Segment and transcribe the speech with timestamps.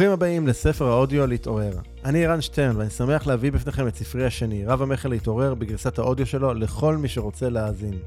[0.00, 1.72] ברוכים הבאים לספר האודיו להתעורר.
[2.04, 6.26] אני ערן שטרן ואני שמח להביא בפניכם את ספרי השני, רב המכר להתעורר, בגרסת האודיו
[6.26, 7.98] שלו לכל מי שרוצה להאזין.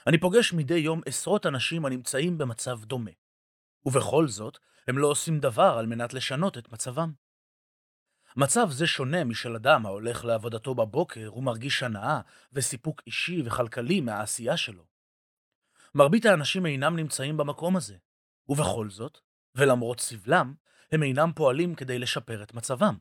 [0.08, 3.12] אני פוגש מדי יום עשרות אנשים הנמצאים במצב דומה,
[3.86, 7.12] ובכל זאת הם לא עושים דבר על מנת לשנות את מצבם.
[8.36, 12.22] מצב זה שונה משל אדם ההולך לעבודתו בבוקר ומרגיש הנאה
[12.54, 14.86] וסיפוק אישי וכלכלי מהעשייה שלו.
[15.96, 17.98] מרבית האנשים אינם נמצאים במקום הזה,
[18.50, 19.18] ובכל זאת,
[19.56, 20.54] ולמרות סבלם,
[20.92, 22.98] הם אינם פועלים כדי לשפר את מצבם.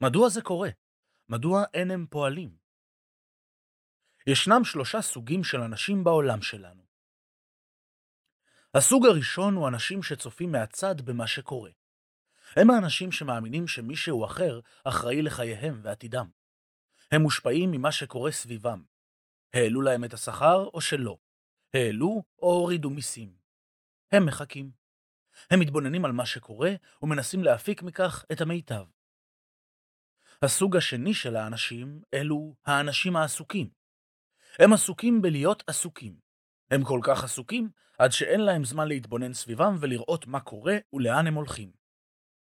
[0.00, 0.70] מדוע זה קורה?
[1.28, 2.67] מדוע אין הם פועלים?
[4.26, 6.82] ישנם שלושה סוגים של אנשים בעולם שלנו.
[8.74, 11.70] הסוג הראשון הוא אנשים שצופים מהצד במה שקורה.
[12.56, 16.28] הם האנשים שמאמינים שמישהו אחר אחראי לחייהם ועתידם.
[17.10, 18.82] הם מושפעים ממה שקורה סביבם.
[19.54, 21.18] העלו להם את השכר או שלא.
[21.74, 23.36] העלו או הורידו מיסים.
[24.12, 24.70] הם מחכים.
[25.50, 26.70] הם מתבוננים על מה שקורה
[27.02, 28.84] ומנסים להפיק מכך את המיטב.
[30.42, 33.77] הסוג השני של האנשים אלו האנשים העסוקים.
[34.58, 36.14] הם עסוקים בלהיות עסוקים.
[36.70, 41.34] הם כל כך עסוקים עד שאין להם זמן להתבונן סביבם ולראות מה קורה ולאן הם
[41.34, 41.70] הולכים.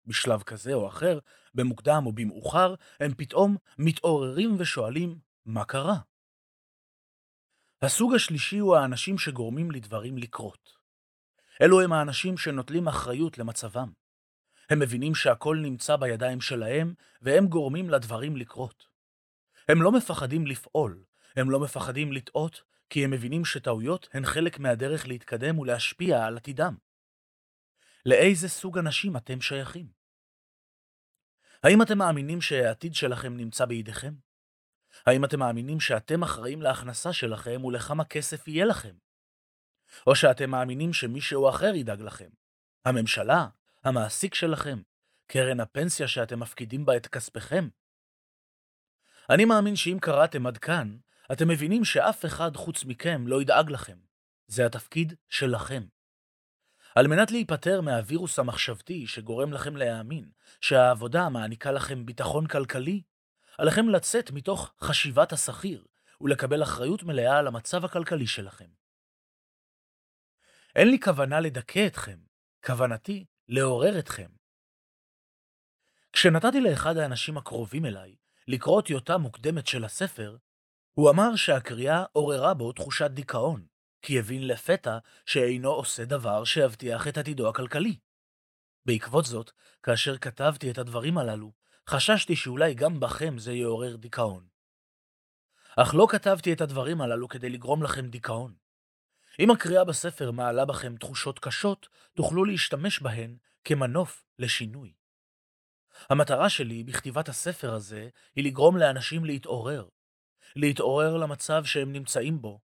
[0.05, 1.19] בשלב כזה או אחר,
[1.53, 5.97] במוקדם או במאוחר, הם פתאום מתעוררים ושואלים מה קרה.
[7.81, 10.77] הסוג השלישי הוא האנשים שגורמים לדברים לקרות.
[11.61, 13.91] אלו הם האנשים שנוטלים אחריות למצבם.
[14.69, 18.87] הם מבינים שהכל נמצא בידיים שלהם, והם גורמים לדברים לקרות.
[19.67, 21.03] הם לא מפחדים לפעול,
[21.35, 26.75] הם לא מפחדים לטעות, כי הם מבינים שטעויות הן חלק מהדרך להתקדם ולהשפיע על עתידם.
[28.05, 29.87] לאיזה סוג אנשים אתם שייכים?
[31.63, 34.13] האם אתם מאמינים שהעתיד שלכם נמצא בידיכם?
[35.05, 38.95] האם אתם מאמינים שאתם אחראים להכנסה שלכם ולכמה כסף יהיה לכם?
[40.07, 42.29] או שאתם מאמינים שמישהו אחר ידאג לכם?
[42.85, 43.47] הממשלה?
[43.83, 44.81] המעסיק שלכם?
[45.27, 47.67] קרן הפנסיה שאתם מפקידים בה את כספכם?
[49.29, 50.97] אני מאמין שאם קראתם עד כאן,
[51.33, 53.97] אתם מבינים שאף אחד חוץ מכם לא ידאג לכם.
[54.47, 55.83] זה התפקיד שלכם.
[56.95, 60.29] על מנת להיפטר מהווירוס המחשבתי שגורם לכם להאמין
[60.61, 63.01] שהעבודה מעניקה לכם ביטחון כלכלי,
[63.57, 65.85] עליכם לצאת מתוך חשיבת השכיר
[66.21, 68.69] ולקבל אחריות מלאה על המצב הכלכלי שלכם.
[70.75, 72.19] אין לי כוונה לדכא אתכם,
[72.65, 74.29] כוונתי לעורר אתכם.
[76.13, 78.15] כשנתתי לאחד האנשים הקרובים אליי
[78.47, 80.37] לקרוא טיוטה מוקדמת של הספר,
[80.93, 83.65] הוא אמר שהקריאה עוררה בו תחושת דיכאון,
[84.01, 87.97] כי הבין לפתע שאינו עושה דבר שיבטיח את עתידו הכלכלי.
[88.85, 89.51] בעקבות זאת,
[89.83, 91.51] כאשר כתבתי את הדברים הללו,
[91.89, 94.47] חששתי שאולי גם בכם זה יעורר דיכאון.
[95.77, 98.53] אך לא כתבתי את הדברים הללו כדי לגרום לכם דיכאון.
[99.39, 104.93] אם הקריאה בספר מעלה בכם תחושות קשות, תוכלו להשתמש בהן כמנוף לשינוי.
[106.09, 109.87] המטרה שלי בכתיבת הספר הזה היא לגרום לאנשים להתעורר.
[110.55, 112.59] להתעורר למצב שהם נמצאים בו.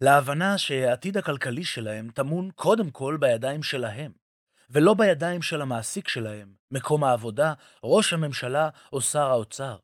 [0.00, 4.12] להבנה שהעתיד הכלכלי שלהם טמון קודם כל בידיים שלהם,
[4.70, 7.54] ולא בידיים של המעסיק שלהם, מקום העבודה,
[7.84, 9.78] ראש הממשלה או שר האוצר.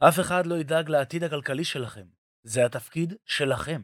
[0.00, 2.06] אף אחד לא ידאג לעתיד הכלכלי שלכם,
[2.42, 3.82] זה התפקיד שלכם.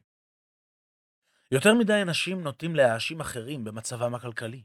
[1.51, 4.63] יותר מדי אנשים נוטים להאשים אחרים במצבם הכלכלי.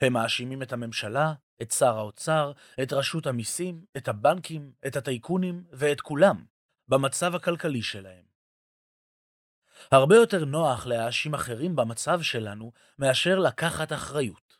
[0.00, 1.32] הם מאשימים את הממשלה,
[1.62, 2.52] את שר האוצר,
[2.82, 6.44] את רשות המיסים, את הבנקים, את הטייקונים ואת כולם
[6.88, 8.24] במצב הכלכלי שלהם.
[9.90, 14.56] הרבה יותר נוח להאשים אחרים במצב שלנו מאשר לקחת אחריות.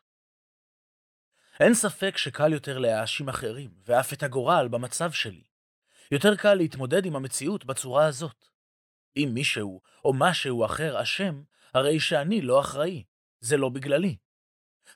[1.60, 5.44] אין ספק שקל יותר להאשים אחרים, ואף את הגורל במצב שלי.
[6.10, 8.48] יותר קל להתמודד עם המציאות בצורה הזאת.
[9.16, 11.42] אם מישהו או משהו אחר אשם,
[11.74, 13.04] הרי שאני לא אחראי.
[13.40, 14.16] זה לא בגללי.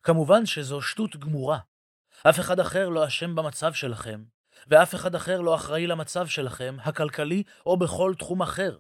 [0.03, 1.59] כמובן שזו שטות גמורה.
[2.29, 4.25] אף אחד אחר לא אשם במצב שלכם,
[4.69, 8.79] ואף אחד אחר לא אחראי למצב שלכם, הכלכלי או בכל תחום אחר.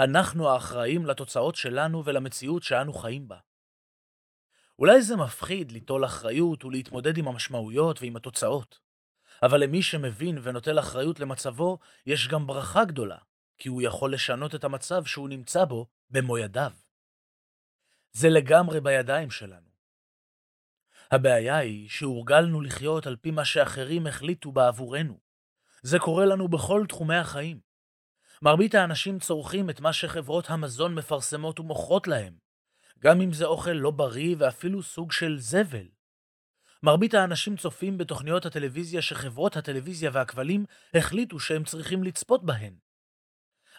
[0.00, 3.38] אנחנו האחראים לתוצאות שלנו ולמציאות שאנו חיים בה.
[4.78, 8.78] אולי זה מפחיד ליטול אחריות ולהתמודד עם המשמעויות ועם התוצאות,
[9.42, 13.18] אבל למי שמבין ונוטל אחריות למצבו, יש גם ברכה גדולה,
[13.58, 16.72] כי הוא יכול לשנות את המצב שהוא נמצא בו במו ידיו.
[18.12, 19.71] זה לגמרי בידיים שלנו.
[21.12, 25.18] הבעיה היא שהורגלנו לחיות על פי מה שאחרים החליטו בעבורנו.
[25.82, 27.60] זה קורה לנו בכל תחומי החיים.
[28.42, 32.34] מרבית האנשים צורכים את מה שחברות המזון מפרסמות ומוכרות להם,
[32.98, 35.88] גם אם זה אוכל לא בריא ואפילו סוג של זבל.
[36.82, 40.64] מרבית האנשים צופים בתוכניות הטלוויזיה שחברות הטלוויזיה והכבלים
[40.94, 42.74] החליטו שהם צריכים לצפות בהן.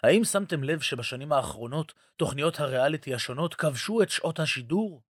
[0.02, 5.02] האם שמתם לב שבשנים האחרונות תוכניות הריאליטי השונות כבשו את שעות השידור?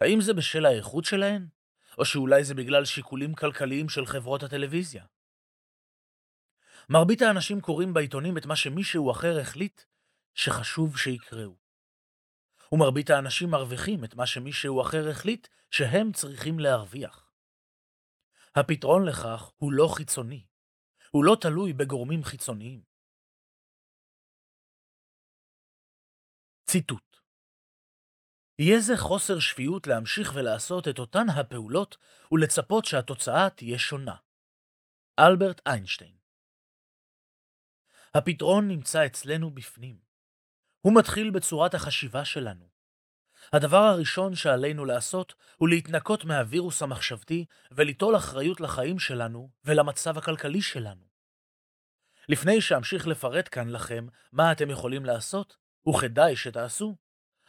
[0.00, 1.48] האם זה בשל האיכות שלהן?
[1.98, 5.04] או שאולי זה בגלל שיקולים כלכליים של חברות הטלוויזיה?
[6.88, 9.82] מרבית האנשים קוראים בעיתונים את מה שמישהו אחר החליט
[10.34, 11.56] שחשוב שיקראו.
[12.72, 17.32] ומרבית האנשים מרוויחים את מה שמישהו אחר החליט שהם צריכים להרוויח.
[18.54, 20.46] הפתרון לכך הוא לא חיצוני.
[21.10, 22.82] הוא לא תלוי בגורמים חיצוניים.
[26.66, 27.07] ציטוט
[28.58, 31.96] יהיה זה חוסר שפיות להמשיך ולעשות את אותן הפעולות
[32.32, 34.14] ולצפות שהתוצאה תהיה שונה.
[35.18, 36.18] אלברט איינשטיין
[38.14, 39.98] הפתרון נמצא אצלנו בפנים.
[40.80, 42.68] הוא מתחיל בצורת החשיבה שלנו.
[43.52, 51.08] הדבר הראשון שעלינו לעשות הוא להתנקות מהווירוס המחשבתי וליטול אחריות לחיים שלנו ולמצב הכלכלי שלנו.
[52.28, 55.56] לפני שאמשיך לפרט כאן לכם מה אתם יכולים לעשות,
[55.88, 56.96] וכדאי שתעשו,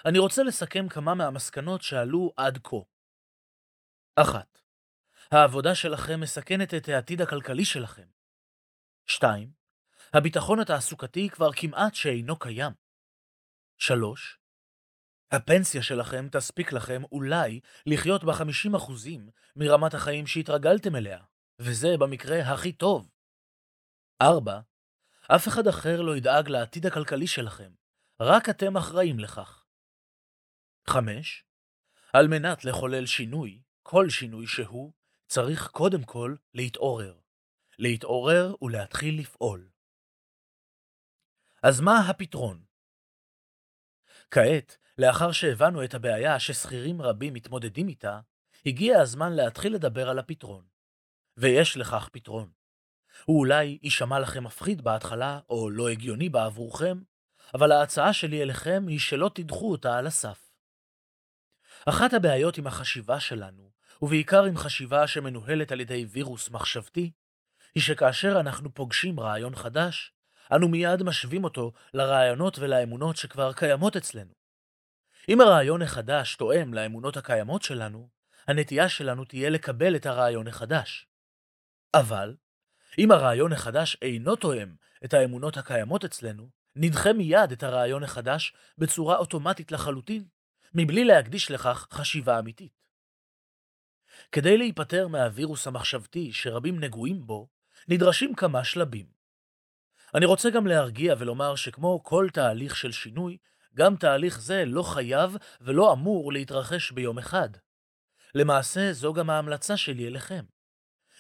[0.06, 2.78] אני רוצה לסכם כמה מהמסקנות שעלו עד כה.
[4.16, 4.60] אחת,
[5.32, 8.08] העבודה שלכם מסכנת את העתיד הכלכלי שלכם.
[9.06, 9.52] 2.
[10.14, 12.72] הביטחון התעסוקתי כבר כמעט שאינו קיים.
[13.78, 14.40] 3.
[15.32, 18.92] הפנסיה שלכם תספיק לכם אולי לחיות ב-50%
[19.56, 21.20] מרמת החיים שהתרגלתם אליה,
[21.60, 23.10] וזה במקרה הכי טוב.
[24.22, 24.60] 4.
[25.36, 27.72] אף אחד אחר לא ידאג לעתיד הכלכלי שלכם,
[28.20, 29.59] רק אתם אחראים לכך.
[30.90, 31.44] 5.
[32.14, 34.94] על מנת לחולל שינוי, כל שינוי שהוא,
[35.28, 37.18] צריך קודם כל להתעורר.
[37.80, 39.70] להתעורר ולהתחיל לפעול.
[41.64, 42.64] אז מה הפתרון?
[44.32, 48.20] כעת, לאחר שהבנו את הבעיה ששכירים רבים מתמודדים איתה,
[48.66, 50.68] הגיע הזמן להתחיל לדבר על הפתרון.
[51.38, 52.52] ויש לכך פתרון.
[53.26, 57.02] הוא אולי יישמע לכם מפחיד בהתחלה, או לא הגיוני בעבורכם,
[57.54, 60.49] אבל ההצעה שלי אליכם היא שלא תדחו אותה על הסף.
[61.90, 67.12] אחת הבעיות עם החשיבה שלנו, ובעיקר עם חשיבה שמנוהלת על ידי וירוס מחשבתי,
[67.76, 70.14] היא שכאשר אנחנו פוגשים רעיון חדש,
[70.56, 74.34] אנו מיד משווים אותו לרעיונות ולאמונות שכבר קיימות אצלנו.
[75.30, 78.10] אם הרעיון החדש תואם לאמונות הקיימות שלנו,
[78.48, 81.08] הנטייה שלנו תהיה לקבל את הרעיון החדש.
[81.94, 82.36] אבל,
[82.98, 89.18] אם הרעיון החדש אינו תואם את האמונות הקיימות אצלנו, נדחה מיד את הרעיון החדש בצורה
[89.18, 90.24] אוטומטית לחלוטין,
[90.74, 92.80] מבלי להקדיש לכך חשיבה אמיתית.
[94.32, 97.50] כדי להיפטר מהווירוס המחשבתי שרבים נגועים בו,
[97.88, 99.06] נדרשים כמה שלבים.
[100.16, 103.38] אני רוצה גם להרגיע ולומר שכמו כל תהליך של שינוי,
[103.76, 107.50] גם תהליך זה לא חייב ולא אמור להתרחש ביום אחד.
[108.36, 110.46] למעשה, זו גם ההמלצה שלי אליכם.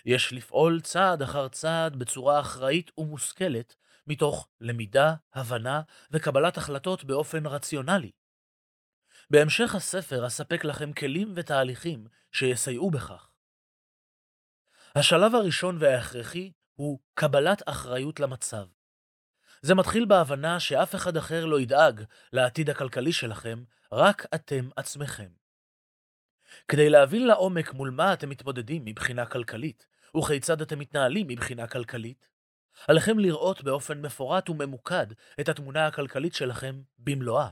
[0.05, 3.75] יש לפעול צעד אחר צעד בצורה אחראית ומושכלת,
[4.07, 8.11] מתוך למידה, הבנה וקבלת החלטות באופן רציונלי.
[9.31, 13.31] בהמשך הספר אספק לכם כלים ותהליכים שיסייעו בכך.
[14.95, 18.65] השלב הראשון וההכרחי הוא קבלת אחריות למצב.
[19.61, 25.29] זה מתחיל בהבנה שאף אחד אחר לא ידאג לעתיד הכלכלי שלכם, רק אתם עצמכם.
[26.67, 32.27] כדי להבין לעומק מול מה אתם מתמודדים מבחינה כלכלית, וכיצד אתם מתנהלים מבחינה כלכלית,
[32.87, 35.07] עליכם לראות באופן מפורט וממוקד
[35.39, 37.49] את התמונה הכלכלית שלכם במלואה.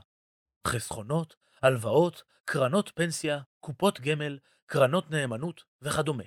[0.66, 6.24] חסכונות, הלוואות, קרנות פנסיה, קופות גמל, קרנות נאמנות וכדומה.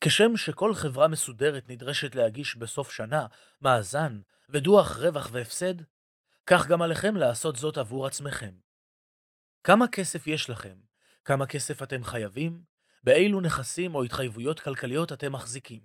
[0.00, 3.26] כשם שכל חברה מסודרת נדרשת להגיש בסוף שנה
[3.60, 5.74] מאזן ודוח רווח והפסד,
[6.46, 8.54] כך גם עליכם לעשות זאת עבור עצמכם.
[9.64, 10.78] כמה כסף יש לכם?
[11.24, 12.62] כמה כסף אתם חייבים?
[13.04, 15.80] באילו נכסים או התחייבויות כלכליות אתם מחזיקים?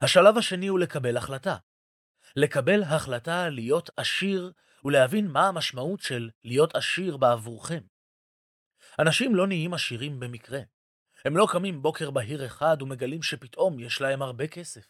[0.00, 1.56] השלב השני הוא לקבל החלטה.
[2.36, 4.52] לקבל החלטה להיות עשיר
[4.86, 7.80] ולהבין מה המשמעות של להיות עשיר בעבורכם.
[8.98, 10.60] אנשים לא נהיים עשירים במקרה.
[11.24, 14.86] הם לא קמים בוקר בהיר אחד ומגלים שפתאום יש להם הרבה כסף.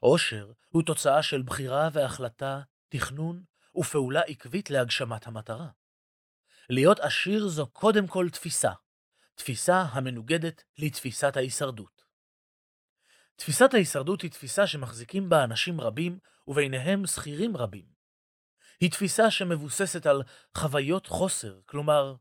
[0.00, 3.42] עושר הוא תוצאה של בחירה והחלטה, תכנון
[3.76, 5.68] ופעולה עקבית להגשמת המטרה.
[6.70, 8.72] להיות עשיר זו קודם כל תפיסה,
[9.34, 12.02] תפיסה המנוגדת לתפיסת ההישרדות.
[13.36, 17.97] תפיסת ההישרדות היא תפיסה שמחזיקים בה אנשים רבים, וביניהם שכירים רבים.
[18.80, 20.22] היא תפיסה שמבוססת על
[20.54, 22.14] חוויות חוסר, כלומר,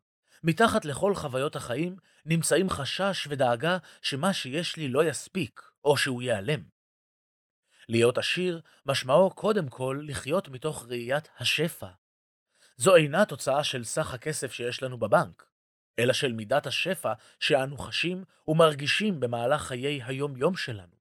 [0.44, 1.96] מתחת לכל חוויות החיים
[2.26, 6.64] נמצאים חשש ודאגה שמה שיש לי לא יספיק, או שהוא ייעלם.
[7.90, 11.88] להיות עשיר משמעו קודם כל לחיות מתוך ראיית השפע.
[12.78, 15.46] זו אינה תוצאה של סך הכסף שיש לנו בבנק,
[16.00, 20.97] אלא של מידת השפע שאנו חשים ומרגישים במהלך חיי היום-יום שלנו.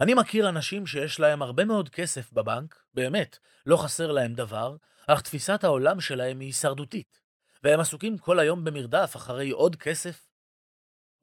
[0.00, 4.76] אני מכיר אנשים שיש להם הרבה מאוד כסף בבנק, באמת, לא חסר להם דבר,
[5.06, 7.20] אך תפיסת העולם שלהם היא הישרדותית.
[7.62, 10.28] והם עסוקים כל היום במרדף אחרי עוד כסף,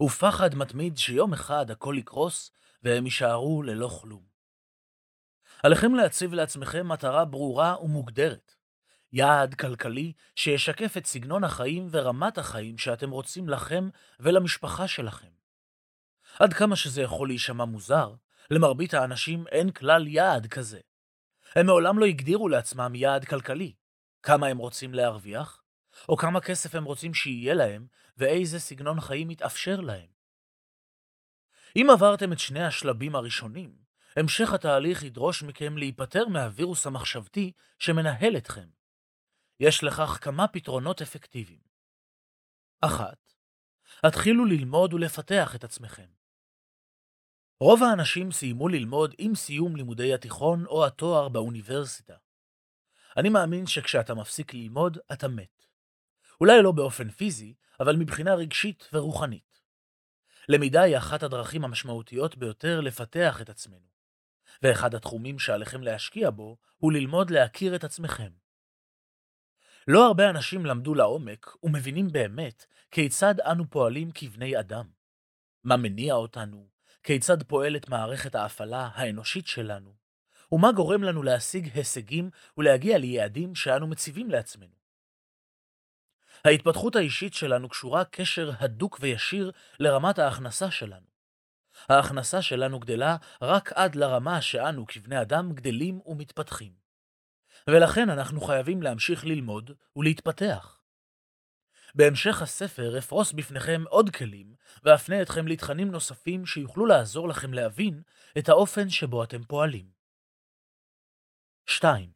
[0.03, 2.51] ופחד מתמיד שיום אחד הכל יקרוס
[2.83, 4.23] והם יישארו ללא כלום.
[5.63, 8.55] עליכם להציב לעצמכם מטרה ברורה ומוגדרת,
[9.11, 15.31] יעד כלכלי שישקף את סגנון החיים ורמת החיים שאתם רוצים לכם ולמשפחה שלכם.
[16.39, 18.13] עד כמה שזה יכול להישמע מוזר,
[18.51, 20.79] למרבית האנשים אין כלל יעד כזה.
[21.55, 23.73] הם מעולם לא הגדירו לעצמם יעד כלכלי.
[24.23, 25.63] כמה הם רוצים להרוויח,
[26.09, 27.87] או כמה כסף הם רוצים שיהיה להם,
[28.17, 30.09] ואיזה סגנון חיים יתאפשר להם.
[31.75, 33.75] אם עברתם את שני השלבים הראשונים,
[34.15, 38.69] המשך התהליך ידרוש מכם להיפטר מהווירוס המחשבתי שמנהל אתכם.
[39.59, 41.61] יש לכך כמה פתרונות אפקטיביים.
[42.81, 43.33] אחת,
[44.03, 46.16] התחילו ללמוד ולפתח את עצמכם.
[47.59, 52.15] רוב האנשים סיימו ללמוד עם סיום לימודי התיכון או התואר באוניברסיטה.
[53.17, 55.65] אני מאמין שכשאתה מפסיק ללמוד, אתה מת.
[56.41, 59.61] אולי לא באופן פיזי, אבל מבחינה רגשית ורוחנית.
[60.49, 63.87] למידה היא אחת הדרכים המשמעותיות ביותר לפתח את עצמנו,
[64.61, 68.31] ואחד התחומים שעליכם להשקיע בו הוא ללמוד להכיר את עצמכם.
[69.87, 74.89] לא הרבה אנשים למדו לעומק ומבינים באמת כיצד אנו פועלים כבני אדם.
[75.63, 76.76] מה מניע אותנו,
[77.07, 79.95] כיצד פועלת מערכת ההפעלה האנושית שלנו,
[80.51, 84.75] ומה גורם לנו להשיג הישגים ולהגיע ליעדים שאנו מציבים לעצמנו.
[86.45, 91.05] ההתפתחות האישית שלנו קשורה קשר הדוק וישיר לרמת ההכנסה שלנו.
[91.89, 96.73] ההכנסה שלנו גדלה רק עד לרמה שאנו כבני אדם גדלים ומתפתחים.
[97.67, 100.76] ולכן אנחנו חייבים להמשיך ללמוד ולהתפתח.
[101.95, 108.01] בהמשך הספר אפרוס בפניכם עוד כלים, ואפנה אתכם לתכנים נוספים שיוכלו לעזור לכם להבין
[108.37, 109.91] את האופן שבו אתם פועלים.
[111.65, 112.11] 2.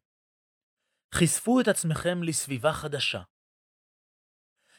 [1.15, 3.21] חשפו את עצמכם לסביבה חדשה.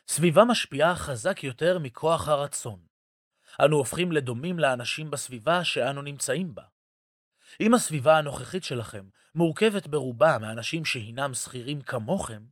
[0.08, 2.86] סביבה משפיעה חזק יותר מכוח הרצון.
[3.64, 6.62] אנו הופכים לדומים לאנשים בסביבה שאנו נמצאים בה.
[7.60, 12.42] אם הסביבה הנוכחית שלכם מורכבת ברובה מאנשים שהינם שכירים כמוכם,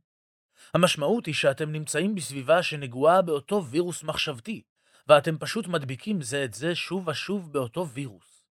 [0.73, 4.61] המשמעות היא שאתם נמצאים בסביבה שנגועה באותו וירוס מחשבתי,
[5.07, 8.45] ואתם פשוט מדביקים זה את זה שוב ושוב באותו וירוס.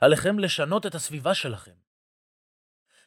[0.00, 1.74] עליכם לשנות את הסביבה שלכם,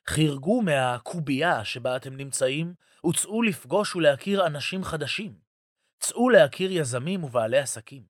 [0.09, 2.73] חרגו מהקובייה שבה אתם נמצאים,
[3.09, 5.39] וצאו לפגוש ולהכיר אנשים חדשים.
[5.99, 8.03] צאו להכיר יזמים ובעלי עסקים.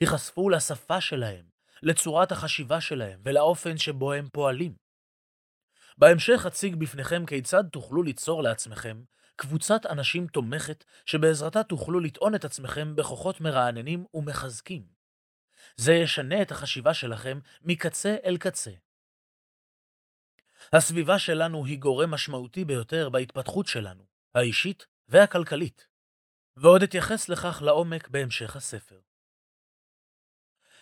[0.00, 1.44] ייחשפו לשפה שלהם,
[1.82, 4.74] לצורת החשיבה שלהם ולאופן שבו הם פועלים.
[5.98, 9.02] בהמשך אציג בפניכם כיצד תוכלו ליצור לעצמכם
[9.40, 14.82] קבוצת אנשים תומכת שבעזרתה תוכלו לטעון את עצמכם בכוחות מרעננים ומחזקים.
[15.76, 18.70] זה ישנה את החשיבה שלכם מקצה אל קצה.
[20.72, 24.04] הסביבה שלנו היא גורם משמעותי ביותר בהתפתחות שלנו,
[24.34, 25.86] האישית והכלכלית,
[26.56, 29.00] ועוד אתייחס לכך לעומק בהמשך הספר.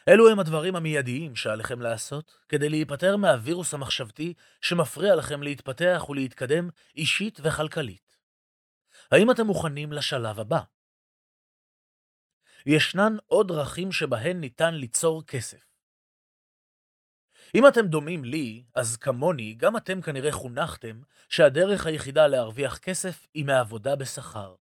[0.09, 7.41] אלו הם הדברים המיידיים שעליכם לעשות כדי להיפטר מהווירוס המחשבתי שמפריע לכם להתפתח ולהתקדם אישית
[7.43, 8.08] וכלכלית.
[9.13, 10.61] האם אתם מוכנים לשלב הבא?
[12.67, 15.69] ישנן עוד דרכים שבהן ניתן ליצור כסף.
[17.55, 23.45] אם אתם דומים לי, אז כמוני, גם אתם כנראה חונכתם שהדרך היחידה להרוויח כסף היא
[23.45, 24.55] מעבודה בשכר,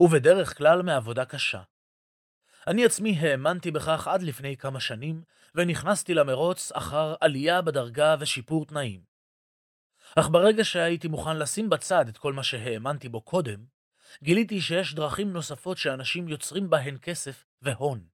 [0.00, 1.62] ובדרך כלל מעבודה קשה.
[2.66, 5.22] אני עצמי האמנתי בכך עד לפני כמה שנים,
[5.54, 9.04] ונכנסתי למרוץ אחר עלייה בדרגה ושיפור תנאים.
[10.16, 13.64] אך ברגע שהייתי מוכן לשים בצד את כל מה שהאמנתי בו קודם,
[14.22, 18.04] גיליתי שיש דרכים נוספות שאנשים יוצרים בהן כסף והון.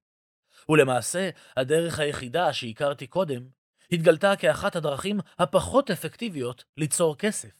[0.69, 3.47] ולמעשה, הדרך היחידה שהכרתי קודם,
[3.91, 7.51] התגלתה כאחת הדרכים הפחות אפקטיביות ליצור כסף.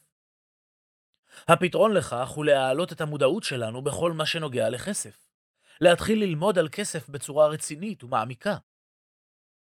[1.48, 5.28] הפתרון לכך הוא להעלות את המודעות שלנו בכל מה שנוגע לכסף.
[5.80, 8.56] להתחיל ללמוד על כסף בצורה רצינית ומעמיקה.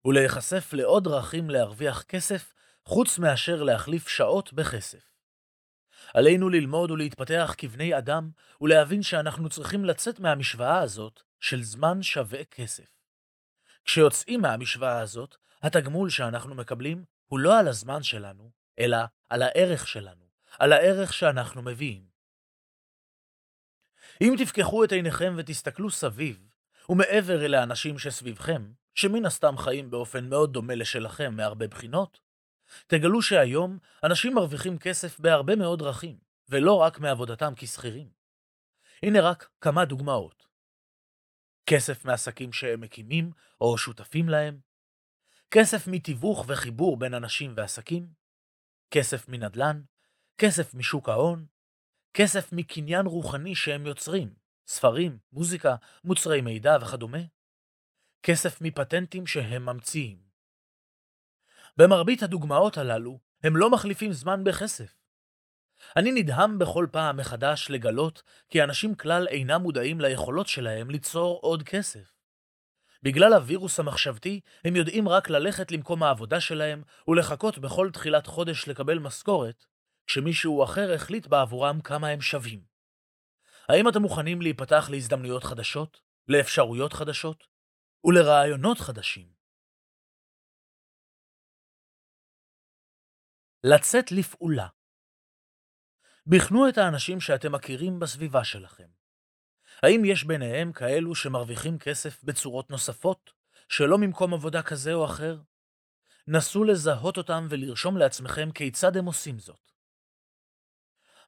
[0.04, 2.52] ולהיחשף לעוד דרכים להרוויח כסף,
[2.84, 5.09] חוץ מאשר להחליף שעות בכסף.
[6.14, 8.30] עלינו ללמוד ולהתפתח כבני אדם,
[8.60, 13.00] ולהבין שאנחנו צריכים לצאת מהמשוואה הזאת של זמן שווה כסף.
[13.84, 20.24] כשיוצאים מהמשוואה הזאת, התגמול שאנחנו מקבלים הוא לא על הזמן שלנו, אלא על הערך שלנו,
[20.58, 22.04] על הערך שאנחנו מביאים.
[24.20, 26.38] אם תפקחו את עיניכם ותסתכלו סביב,
[26.88, 32.20] ומעבר אל האנשים שסביבכם, שמן הסתם חיים באופן מאוד דומה לשלכם מהרבה בחינות,
[32.86, 38.10] תגלו שהיום אנשים מרוויחים כסף בהרבה מאוד דרכים, ולא רק מעבודתם כשכירים.
[39.02, 40.46] הנה רק כמה דוגמאות.
[41.66, 44.60] כסף מעסקים שהם מקימים או שותפים להם,
[45.50, 48.12] כסף מתיווך וחיבור בין אנשים ועסקים,
[48.90, 49.82] כסף מנדל"ן,
[50.38, 51.46] כסף משוק ההון,
[52.14, 54.34] כסף מקניין רוחני שהם יוצרים,
[54.66, 57.18] ספרים, מוזיקה, מוצרי מידע וכדומה,
[58.22, 60.29] כסף מפטנטים שהם ממציאים.
[61.80, 64.94] במרבית הדוגמאות הללו, הם לא מחליפים זמן בכסף.
[65.96, 71.62] אני נדהם בכל פעם מחדש לגלות כי אנשים כלל אינם מודעים ליכולות שלהם ליצור עוד
[71.62, 72.12] כסף.
[73.02, 78.98] בגלל הווירוס המחשבתי, הם יודעים רק ללכת למקום העבודה שלהם ולחכות בכל תחילת חודש לקבל
[78.98, 79.64] משכורת,
[80.06, 82.60] כשמישהו אחר החליט בעבורם כמה הם שווים.
[83.68, 87.44] האם אתם מוכנים להיפתח להזדמנויות חדשות, לאפשרויות חדשות
[88.04, 89.39] ולרעיונות חדשים?
[93.64, 94.66] לצאת לפעולה.
[96.26, 98.88] בחנו את האנשים שאתם מכירים בסביבה שלכם.
[99.82, 103.32] האם יש ביניהם כאלו שמרוויחים כסף בצורות נוספות,
[103.68, 105.38] שלא ממקום עבודה כזה או אחר?
[106.26, 109.72] נסו לזהות אותם ולרשום לעצמכם כיצד הם עושים זאת.